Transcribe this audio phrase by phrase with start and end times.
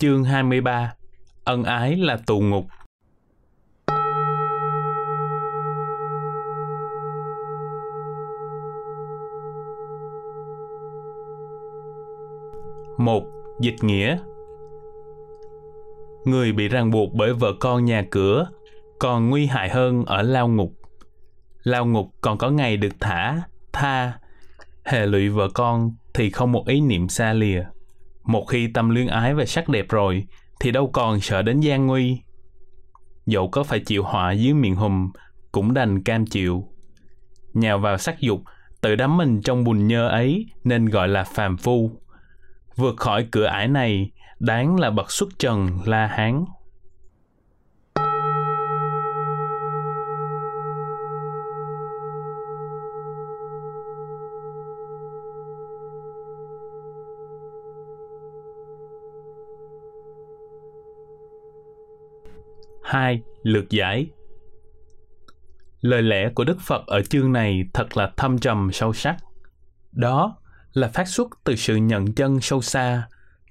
[0.00, 0.94] Chương 23
[1.44, 2.64] Ân ái là tù ngục
[12.98, 13.22] một
[13.60, 14.18] Dịch nghĩa
[16.24, 18.46] Người bị ràng buộc bởi vợ con nhà cửa
[18.98, 20.72] còn nguy hại hơn ở lao ngục.
[21.62, 23.42] Lao ngục còn có ngày được thả,
[23.72, 24.12] tha,
[24.84, 27.64] hệ lụy vợ con thì không một ý niệm xa lìa.
[28.30, 30.26] Một khi tâm luyến ái về sắc đẹp rồi,
[30.60, 32.20] thì đâu còn sợ đến gian nguy.
[33.26, 35.10] Dẫu có phải chịu họa dưới miệng hùm,
[35.52, 36.64] cũng đành cam chịu.
[37.54, 38.40] Nhào vào sắc dục,
[38.80, 41.90] tự đắm mình trong bùn nhơ ấy nên gọi là phàm phu.
[42.76, 46.44] Vượt khỏi cửa ải này, đáng là bậc xuất trần La Hán.
[62.90, 64.06] Hai Lược giải
[65.80, 69.16] Lời lẽ của Đức Phật ở chương này thật là thâm trầm sâu sắc.
[69.92, 70.36] Đó
[70.72, 73.08] là phát xuất từ sự nhận chân sâu xa,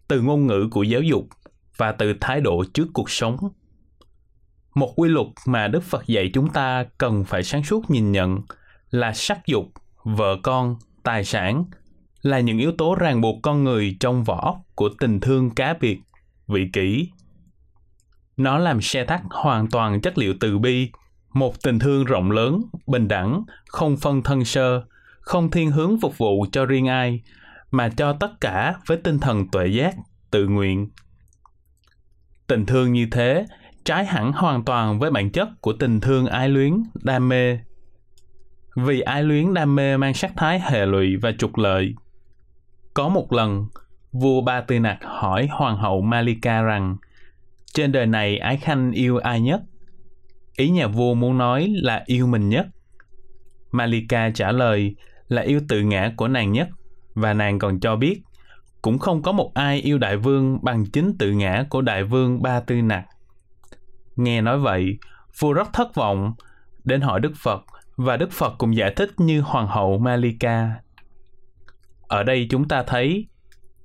[0.08, 1.28] từ ngôn ngữ của giáo dục
[1.78, 3.38] và từ thái độ trước cuộc sống.
[4.76, 8.40] Một quy luật mà Đức Phật dạy chúng ta cần phải sáng suốt nhìn nhận
[8.92, 9.66] là sắc dục,
[10.03, 11.66] vợ con, tài sản
[12.22, 15.74] là những yếu tố ràng buộc con người trong vỏ óc của tình thương cá
[15.81, 16.00] biệt,
[16.48, 17.09] vị kỷ
[18.40, 20.92] nó làm xe tắt hoàn toàn chất liệu từ bi,
[21.34, 24.81] một tình thương rộng lớn, bình đẳng, không phân thân sơ,
[25.22, 27.22] không thiên hướng phục vụ cho riêng ai,
[27.72, 29.96] mà cho tất cả với tinh thần tuệ giác,
[30.31, 30.90] tự nguyện.
[32.48, 33.46] Tình thương như thế
[33.84, 37.59] trái hẳn hoàn toàn với bản chất của tình thương ái luyến, đam mê.
[38.76, 41.94] Vì ái luyến đam mê mang sắc thái hệ lụy và trục lợi.
[42.94, 43.68] Có một lần,
[44.12, 46.98] vua Ba Tư Nặc hỏi hoàng hậu Malika rằng
[47.73, 49.62] trên đời này ái khanh yêu ai nhất?
[50.58, 52.66] Ý nhà vua muốn nói là yêu mình nhất.
[53.72, 54.96] Malika trả lời
[55.28, 56.68] là yêu tự ngã của nàng nhất
[57.13, 58.22] và nàng còn cho biết
[58.81, 62.41] cũng không có một ai yêu đại vương bằng chính tự ngã của đại vương
[62.41, 63.06] Ba Tư Nặc.
[64.16, 64.97] Nghe nói vậy,
[65.40, 66.34] vua rất thất vọng,
[66.84, 67.62] đến hỏi Đức Phật
[67.96, 70.75] và Đức Phật cũng giải thích như Hoàng hậu Malika.
[72.01, 73.28] Ở đây chúng ta thấy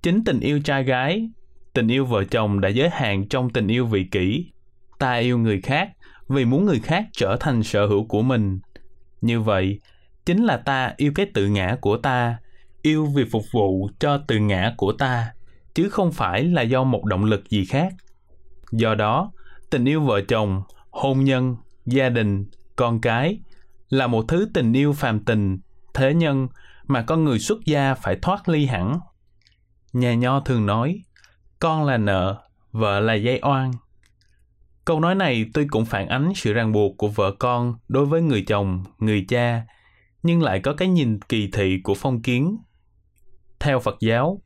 [0.02, 1.28] chính tình yêu trai gái
[1.74, 4.52] tình yêu vợ chồng đã giới hạn trong tình yêu vị kỷ.
[4.98, 5.88] Ta yêu người khác
[6.28, 8.58] vì muốn người khác trở thành sở hữu của mình.
[9.20, 9.80] Như vậy,
[10.26, 12.38] chính là ta yêu cái tự ngã của ta,
[12.82, 15.32] yêu vì phục vụ cho tự ngã của ta,
[15.74, 17.92] chứ không phải là do một động lực gì khác.
[18.72, 19.32] Do đó,
[19.70, 22.46] tình yêu vợ chồng, hôn nhân, gia đình,
[22.76, 23.38] con cái
[23.88, 25.58] là một thứ tình yêu phàm tình,
[25.94, 26.48] thế nhân
[26.86, 28.98] mà con người xuất gia phải thoát ly hẳn.
[29.92, 31.02] Nhà nho thường nói
[31.60, 32.42] con là nợ,
[32.72, 33.70] vợ là dây oan.
[34.84, 38.22] Câu nói này tuy cũng phản ánh sự ràng buộc của vợ con đối với
[38.22, 39.62] người chồng, người cha,
[40.22, 42.56] nhưng lại có cái nhìn kỳ thị của phong kiến.
[43.60, 44.40] Theo Phật giáo,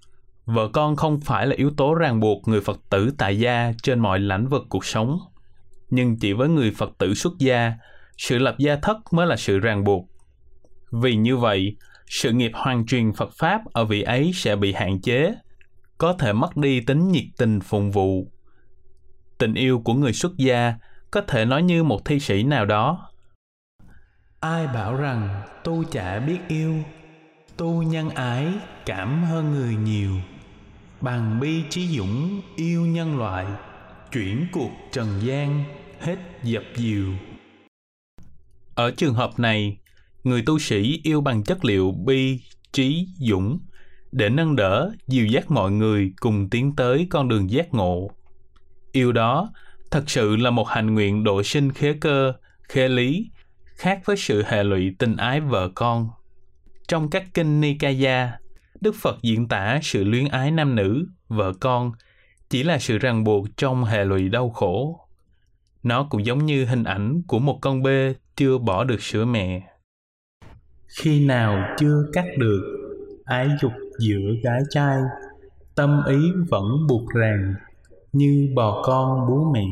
[0.47, 4.01] vợ con không phải là yếu tố ràng buộc người Phật tử tại gia trên
[4.01, 5.19] mọi lãnh vực cuộc sống,
[5.91, 7.73] nhưng chỉ với người Phật tử xuất gia,
[8.17, 10.09] sự lập gia thất mới là sự ràng buộc.
[10.93, 11.77] Vì như vậy,
[12.07, 15.35] sự nghiệp hoàn truyền Phật Pháp ở vị ấy sẽ bị hạn chế
[15.99, 18.33] có thể mất đi tính nhiệt tình phụng vụ.
[19.39, 20.75] Tình yêu của người xuất gia
[21.11, 23.11] có thể nói như một thi sĩ nào đó.
[24.41, 26.75] Ai bảo rằng tu chả biết yêu,
[27.57, 28.53] tu nhân ái
[28.87, 30.13] cảm hơn người nhiều,
[31.01, 33.47] bằng bi trí dũng yêu nhân loại,
[34.13, 35.65] chuyển cuộc trần gian
[36.01, 37.13] hết dập dìu.
[38.75, 39.79] Ở trường hợp này,
[40.25, 42.41] người tu sĩ yêu bằng chất liệu bi,
[42.73, 43.59] trí, dũng
[44.13, 48.11] để nâng đỡ, dìu dắt mọi người cùng tiến tới con đường giác ngộ.
[48.93, 49.53] Yêu đó
[49.91, 52.33] thật sự là một hành nguyện độ sinh khế cơ,
[52.63, 53.31] khế lý,
[53.77, 56.09] khác với sự hệ lụy tình ái vợ con.
[56.89, 58.39] Trong các kinh Nikaya,
[58.81, 61.93] Đức Phật diễn tả sự luyến ái nam nữ, vợ con
[62.51, 65.01] chỉ là sự ràng buộc trong hệ lụy đau khổ.
[65.83, 69.63] Nó cũng giống như hình ảnh của một con bê chưa bỏ được sữa mẹ.
[70.87, 72.63] Khi nào chưa cắt được,
[73.25, 74.99] ái dục giữa gái trai
[75.75, 76.17] tâm ý
[76.49, 77.55] vẫn buộc ràng
[78.13, 79.65] như bò con bú mẹ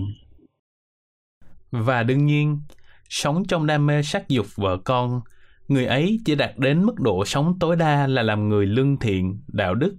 [1.70, 2.60] và đương nhiên,
[3.08, 5.20] sống trong đam mê sắc dục vợ con,
[5.68, 9.40] người ấy chỉ đạt đến mức độ sống tối đa là làm người lương thiện,
[9.48, 9.96] đạo đức,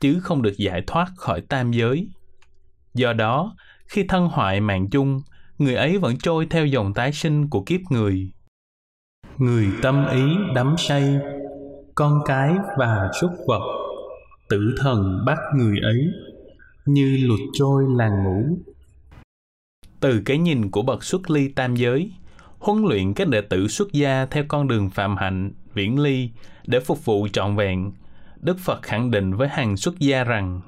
[0.00, 2.08] chứ không được giải thoát khỏi tam giới.
[2.94, 5.20] Do đó, khi thân hoại mạng chung,
[5.58, 8.30] người ấy vẫn trôi theo dòng tái sinh của kiếp người.
[9.38, 10.22] Người tâm ý
[10.54, 11.18] đắm say
[11.96, 13.62] con cái và súc vật.
[14.48, 16.06] Tử thần bắt người ấy
[16.86, 18.58] như lụt trôi làng ngủ.
[20.00, 22.12] Từ cái nhìn của bậc xuất ly tam giới
[22.58, 26.30] huấn luyện các đệ tử xuất gia theo con đường phạm hạnh viễn ly
[26.66, 27.92] để phục vụ trọn vẹn
[28.40, 30.60] đức phật khẳng định với hàng xuất gia rằng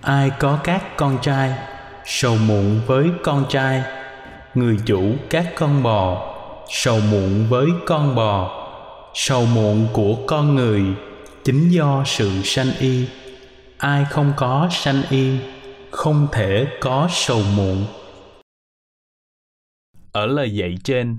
[0.00, 1.58] ai có các con trai
[2.04, 3.82] sầu muộn với con trai.
[4.54, 6.34] Người chủ các con bò
[6.68, 8.61] sầu muộn với con bò
[9.14, 10.82] sầu muộn của con người,
[11.44, 13.06] chính do sự sanh y.
[13.78, 15.38] Ai không có sanh y,
[15.90, 17.84] không thể có sầu muộn.
[20.12, 21.18] Ở lời dạy trên,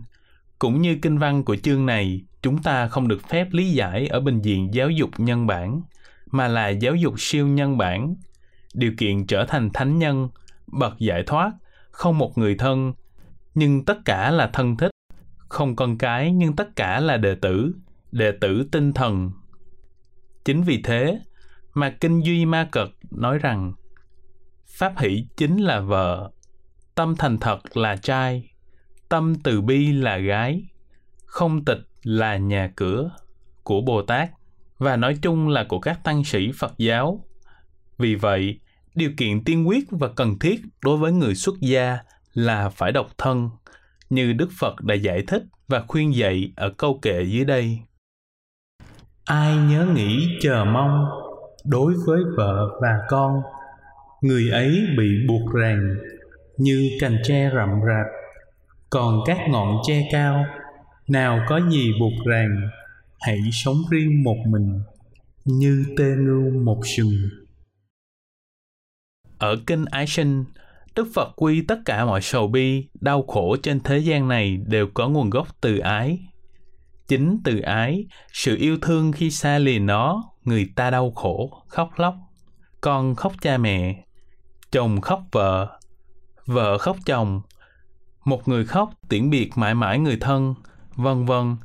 [0.60, 4.20] cũng như kinh văn của chương này, chúng ta không được phép lý giải ở
[4.20, 5.82] bình diện giáo dục nhân bản,
[6.32, 8.16] mà là giáo dục siêu nhân bản.
[8.74, 10.30] Điều kiện trở thành thánh nhân,
[10.68, 11.52] bậc giải thoát,
[11.92, 12.94] không một người thân,
[13.56, 14.93] nhưng tất cả là thân thích
[15.54, 17.74] không con cái, nhưng tất cả là đệ tử
[18.12, 19.32] đệ tử tinh thần.
[20.46, 21.20] Chính vì thế,
[21.74, 23.74] mà kinh duy ma cật nói rằng,
[24.66, 26.32] pháp hỷ chính là vợ,
[26.96, 28.50] tâm thành thật là trai,
[29.10, 30.64] tâm từ bi là gái,
[31.26, 33.12] không tịch là nhà cửa
[33.64, 34.30] của bồ tát,
[34.78, 37.26] và nói chung là của các tăng sĩ phật giáo.
[37.98, 38.60] Vì vậy,
[38.96, 41.98] điều kiện tiên quyết và cần thiết đối với người xuất gia
[42.34, 43.50] là phải độc thân
[44.10, 47.80] như đức phật đã giải thích và khuyên dạy ở câu kệ dưới đây.
[49.26, 51.06] Ai nhớ nghĩ chờ mong
[51.66, 53.42] đối với vợ và con,
[54.22, 55.96] người ấy bị buộc ràng
[56.58, 58.06] như cành tre rậm rạp.
[58.90, 60.46] Còn các ngọn tre cao,
[61.08, 62.70] nào có gì buộc ràng,
[63.20, 64.80] hãy sống riêng một mình,
[65.46, 67.30] như tê ngưu một sừng.
[69.38, 70.46] Ở kinh ái sinh
[70.96, 74.88] đức phật quy tất cả mọi sầu bi, đau khổ trên thế gian này đều
[74.94, 76.20] có nguồn gốc từ ái.
[77.08, 81.90] Chính từ ái, sự yêu thương khi xa lìa nó, người ta đau khổ, khóc
[81.98, 82.16] lóc.
[82.82, 84.04] Con khóc cha mẹ,
[84.72, 85.80] chồng khóc vợ
[86.46, 87.42] vợ khóc chồng.
[88.26, 90.54] Một người khóc, tiễn biệt mãi mãi người thân,
[90.96, 91.56] vân vân.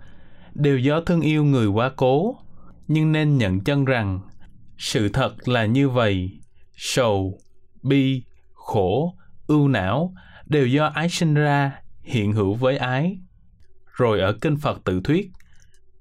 [0.54, 2.36] Đều do thương yêu người quá cố.
[2.88, 4.20] Nhưng nên nhận chân rằng,
[4.78, 6.30] sự thật là như vậy.
[6.76, 7.38] Sầu,
[7.82, 8.22] bi,
[8.54, 9.17] khổ
[9.48, 10.14] ưu não
[10.46, 11.72] đều do ái sinh ra
[12.02, 13.18] hiện hữu với ái
[13.96, 15.30] rồi ở kinh phật tự thuyết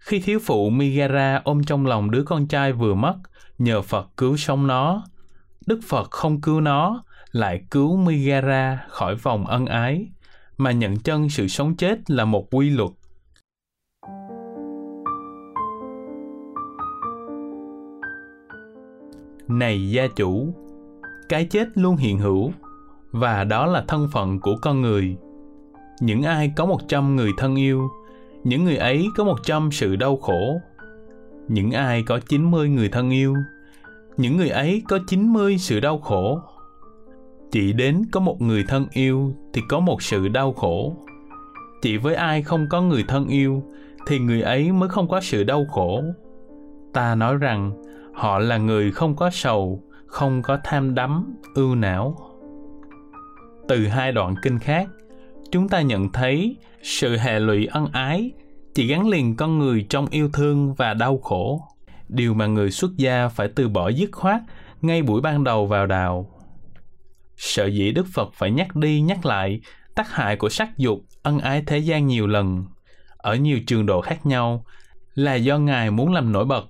[0.08, 3.16] khi thiếu phụ Migara ôm trong lòng đứa con trai vừa mất,
[3.58, 5.04] nhờ Phật cứu sống nó.
[5.66, 10.08] Đức Phật không cứu nó, lại cứu Migara khỏi vòng ân ái,
[10.58, 12.90] mà nhận chân sự sống chết là một quy luật.
[19.48, 20.54] Này gia chủ,
[21.30, 22.52] cái chết luôn hiện hữu,
[23.12, 25.18] và đó là thân phận của con người.
[26.02, 27.90] Những ai có một trăm người thân yêu
[28.48, 30.62] những người ấy có một trăm sự đau khổ.
[31.48, 33.36] Những ai có 90 người thân yêu,
[34.18, 36.40] những người ấy có 90 sự đau khổ.
[37.52, 40.96] Chỉ đến có một người thân yêu thì có một sự đau khổ.
[41.82, 43.64] Chỉ với ai không có người thân yêu
[44.08, 46.04] thì người ấy mới không có sự đau khổ.
[46.94, 47.84] Ta nói rằng
[48.14, 52.16] họ là người không có sầu, không có tham đắm, ưu não.
[53.68, 54.88] Từ hai đoạn kinh khác,
[55.52, 58.32] chúng ta nhận thấy sự hệ lụy ân ái
[58.76, 61.62] chỉ gắn liền con người trong yêu thương và đau khổ.
[62.10, 64.42] Điều mà người xuất gia phải từ bỏ dứt khoát
[64.82, 66.30] ngay buổi ban đầu vào đào.
[67.38, 69.62] Sợ dĩ đức phật phải nhắc đi nhắc lại
[69.96, 72.66] tác hại của sắc dục ân ái thế gian nhiều lần
[73.18, 74.66] ở nhiều trường độ khác nhau
[75.14, 76.66] là do ngài muốn làm nổi bật.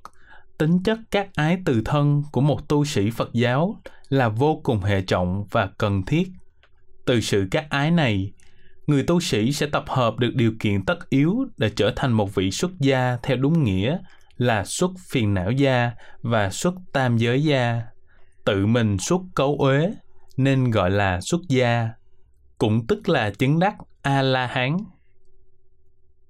[0.58, 3.76] Tính chất các ái từ thân của một tu sĩ phật giáo
[4.10, 6.28] là vô cùng hệ trọng và cần thiết
[7.08, 8.32] từ sự các ái này,
[8.88, 12.36] người tu sĩ sẽ tập hợp được điều kiện tất yếu để trở thành một
[12.36, 13.98] vị xuất gia theo đúng nghĩa
[14.38, 17.82] là xuất phiền não gia và xuất tam giới gia.
[18.46, 19.94] Tự mình xuất cấu uế,
[20.38, 21.90] nên gọi là xuất gia,
[22.58, 24.78] cũng tức là chứng đắc a la hán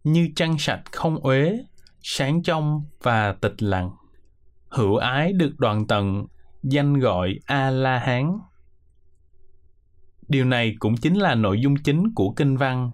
[0.04, 1.58] như trăng sạch không uế,
[2.02, 3.92] sáng trong và tịch lặng,
[4.70, 6.26] hữu ái được đoàn tận,
[6.64, 8.40] danh gọi a la hán
[10.28, 12.92] Điều này cũng chính là nội dung chính của kinh văn.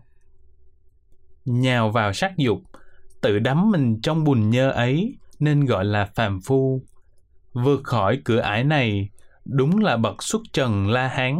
[1.45, 2.61] Nhào vào sắc dục,
[3.21, 6.81] tự đắm mình trong bùn nhơ ấy nên gọi là phàm phu.
[7.53, 9.09] Vượt khỏi cửa ải này,
[9.45, 11.39] đúng là bậc xuất trần La Hán.